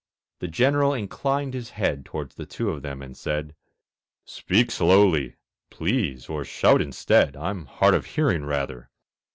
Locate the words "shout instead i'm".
6.43-7.67